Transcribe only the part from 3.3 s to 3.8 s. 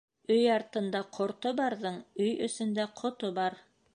бар.